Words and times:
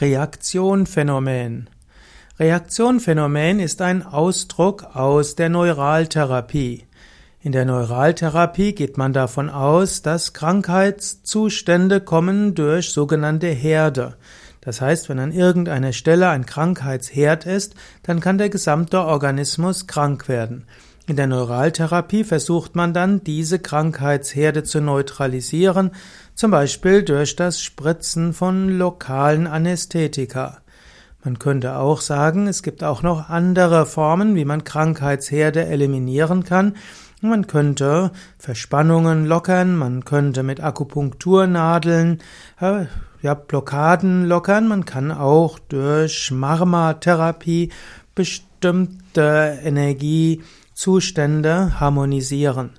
Reaktionphänomen. 0.00 1.70
Reaktionphänomen 2.40 3.60
ist 3.60 3.80
ein 3.80 4.04
Ausdruck 4.04 4.82
aus 4.96 5.36
der 5.36 5.48
Neuraltherapie. 5.48 6.84
In 7.40 7.52
der 7.52 7.64
Neuraltherapie 7.64 8.74
geht 8.74 8.98
man 8.98 9.12
davon 9.12 9.48
aus, 9.48 10.02
dass 10.02 10.32
Krankheitszustände 10.32 12.00
kommen 12.00 12.56
durch 12.56 12.90
sogenannte 12.90 13.46
Herde. 13.46 14.16
Das 14.60 14.80
heißt, 14.80 15.08
wenn 15.08 15.20
an 15.20 15.30
irgendeiner 15.30 15.92
Stelle 15.92 16.28
ein 16.28 16.44
Krankheitsherd 16.44 17.46
ist, 17.46 17.76
dann 18.02 18.18
kann 18.18 18.36
der 18.36 18.48
gesamte 18.48 19.00
Organismus 19.00 19.86
krank 19.86 20.26
werden. 20.26 20.66
In 21.06 21.16
der 21.16 21.26
Neuraltherapie 21.26 22.24
versucht 22.24 22.76
man 22.76 22.94
dann, 22.94 23.22
diese 23.22 23.58
Krankheitsherde 23.58 24.62
zu 24.62 24.80
neutralisieren, 24.80 25.90
zum 26.34 26.50
Beispiel 26.50 27.02
durch 27.02 27.36
das 27.36 27.60
Spritzen 27.60 28.32
von 28.32 28.70
lokalen 28.70 29.46
Anästhetika. 29.46 30.62
Man 31.22 31.38
könnte 31.38 31.76
auch 31.76 32.00
sagen, 32.00 32.46
es 32.46 32.62
gibt 32.62 32.82
auch 32.82 33.02
noch 33.02 33.28
andere 33.28 33.84
Formen, 33.84 34.34
wie 34.34 34.46
man 34.46 34.64
Krankheitsherde 34.64 35.66
eliminieren 35.66 36.44
kann. 36.44 36.74
Man 37.20 37.46
könnte 37.46 38.10
Verspannungen 38.38 39.26
lockern, 39.26 39.76
man 39.76 40.06
könnte 40.06 40.42
mit 40.42 40.62
Akupunkturnadeln 40.62 42.20
äh, 42.60 42.86
ja, 43.20 43.34
Blockaden 43.34 44.26
lockern, 44.26 44.68
man 44.68 44.86
kann 44.86 45.12
auch 45.12 45.58
durch 45.58 46.30
Marma-Therapie 46.30 47.72
bestimmte 48.14 49.58
Energie 49.62 50.42
Zustände 50.74 51.80
harmonisieren. 51.80 52.70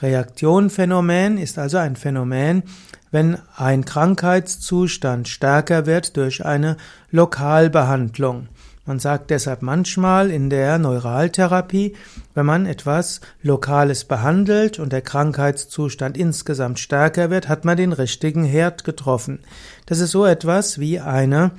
Reaktionphänomen 0.00 1.36
ist 1.36 1.58
also 1.58 1.76
ein 1.76 1.96
Phänomen, 1.96 2.62
wenn 3.10 3.38
ein 3.56 3.84
Krankheitszustand 3.84 5.28
stärker 5.28 5.84
wird 5.84 6.16
durch 6.16 6.44
eine 6.44 6.76
Lokalbehandlung. 7.10 8.48
Man 8.86 8.98
sagt 8.98 9.30
deshalb 9.30 9.62
manchmal 9.62 10.30
in 10.30 10.48
der 10.48 10.78
Neuraltherapie, 10.78 11.94
wenn 12.34 12.46
man 12.46 12.66
etwas 12.66 13.20
Lokales 13.42 14.04
behandelt 14.04 14.78
und 14.78 14.92
der 14.92 15.02
Krankheitszustand 15.02 16.16
insgesamt 16.16 16.78
stärker 16.78 17.30
wird, 17.30 17.48
hat 17.48 17.64
man 17.64 17.76
den 17.76 17.92
richtigen 17.92 18.42
Herd 18.42 18.84
getroffen. 18.84 19.40
Das 19.86 19.98
ist 19.98 20.12
so 20.12 20.24
etwas 20.24 20.80
wie 20.80 20.98
eine 20.98 21.52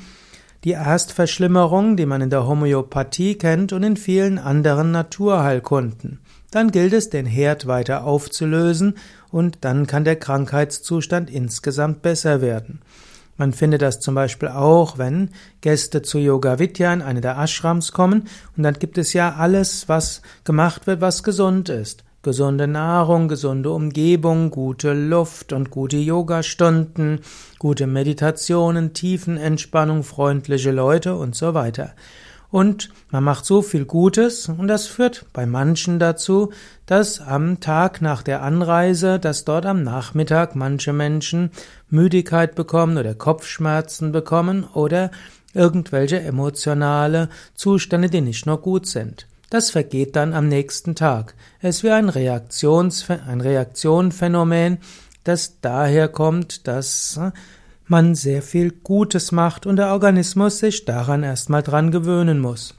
die 0.63 0.71
Erstverschlimmerung, 0.71 1.97
die 1.97 2.05
man 2.05 2.21
in 2.21 2.29
der 2.29 2.47
Homöopathie 2.47 3.35
kennt 3.35 3.73
und 3.73 3.83
in 3.83 3.97
vielen 3.97 4.37
anderen 4.37 4.91
Naturheilkunden. 4.91 6.19
Dann 6.51 6.71
gilt 6.71 6.93
es, 6.93 7.09
den 7.09 7.25
Herd 7.25 7.65
weiter 7.65 8.03
aufzulösen 8.03 8.95
und 9.31 9.59
dann 9.61 9.87
kann 9.87 10.03
der 10.03 10.17
Krankheitszustand 10.17 11.29
insgesamt 11.29 12.01
besser 12.01 12.41
werden. 12.41 12.81
Man 13.37 13.53
findet 13.53 13.81
das 13.81 13.99
zum 13.99 14.13
Beispiel 14.13 14.49
auch, 14.49 14.97
wenn 14.97 15.29
Gäste 15.61 16.03
zu 16.03 16.19
Yoga 16.19 16.59
Vidya 16.59 16.93
in 16.93 17.01
eine 17.01 17.21
der 17.21 17.37
Ashrams 17.37 17.91
kommen 17.91 18.27
und 18.55 18.63
dann 18.63 18.75
gibt 18.75 18.99
es 18.99 19.13
ja 19.13 19.33
alles, 19.33 19.89
was 19.89 20.21
gemacht 20.43 20.85
wird, 20.85 21.01
was 21.01 21.23
gesund 21.23 21.69
ist. 21.69 22.03
Gesunde 22.23 22.67
Nahrung, 22.67 23.27
gesunde 23.27 23.71
Umgebung, 23.71 24.51
gute 24.51 24.93
Luft 24.93 25.53
und 25.53 25.71
gute 25.71 25.97
Yogastunden, 25.97 27.21
gute 27.57 27.87
Meditationen, 27.87 28.93
Tiefenentspannung, 28.93 30.03
freundliche 30.03 30.69
Leute 30.69 31.15
und 31.15 31.35
so 31.35 31.55
weiter. 31.55 31.95
Und 32.51 32.89
man 33.09 33.23
macht 33.23 33.45
so 33.45 33.63
viel 33.63 33.85
Gutes 33.85 34.49
und 34.49 34.67
das 34.67 34.85
führt 34.85 35.25
bei 35.33 35.47
manchen 35.47 35.97
dazu, 35.97 36.51
dass 36.85 37.21
am 37.21 37.59
Tag 37.59 38.01
nach 38.01 38.21
der 38.21 38.43
Anreise, 38.43 39.17
dass 39.17 39.43
dort 39.43 39.65
am 39.65 39.81
Nachmittag 39.81 40.55
manche 40.55 40.93
Menschen 40.93 41.49
Müdigkeit 41.89 42.53
bekommen 42.53 42.99
oder 42.99 43.15
Kopfschmerzen 43.15 44.11
bekommen 44.11 44.65
oder 44.75 45.09
irgendwelche 45.55 46.19
emotionale 46.19 47.29
Zustände, 47.55 48.09
die 48.09 48.21
nicht 48.21 48.45
nur 48.45 48.61
gut 48.61 48.85
sind. 48.85 49.25
Das 49.51 49.69
vergeht 49.69 50.15
dann 50.15 50.33
am 50.33 50.47
nächsten 50.47 50.95
Tag. 50.95 51.35
Es 51.59 51.77
ist 51.77 51.83
wie 51.83 51.91
ein, 51.91 52.07
Reaktions 52.07 53.09
ein 53.09 53.41
Reaktionphänomen, 53.41 54.77
das 55.25 55.59
daher 55.59 56.07
kommt, 56.07 56.67
dass 56.67 57.17
äh, 57.17 57.31
man 57.85 58.15
sehr 58.15 58.41
viel 58.43 58.71
Gutes 58.71 59.33
macht 59.33 59.65
und 59.65 59.75
der 59.75 59.91
Organismus 59.91 60.59
sich 60.59 60.85
daran 60.85 61.23
erstmal 61.23 61.63
dran 61.63 61.91
gewöhnen 61.91 62.39
muss. 62.39 62.75